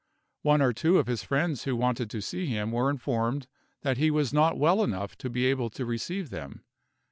One 0.41 0.63
or 0.63 0.73
two 0.73 0.97
of 0.97 1.05
his 1.05 1.21
friends 1.21 1.65
who 1.65 1.75
wanted 1.75 2.09
to 2.09 2.21
see 2.23 2.47
him 2.47 2.71
were 2.71 2.89
informed 2.89 3.45
that 3.83 3.99
he 3.99 4.09
was 4.09 4.33
not 4.33 4.57
well 4.57 4.83
enough 4.83 5.15
to 5.19 5.29
be 5.29 5.45
able 5.45 5.69
to 5.69 5.85
receive 5.85 6.31
them. 6.31 6.63